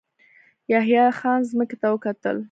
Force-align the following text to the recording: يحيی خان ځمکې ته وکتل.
يحيی 0.73 1.03
خان 1.19 1.39
ځمکې 1.49 1.75
ته 1.81 1.87
وکتل. 1.93 2.37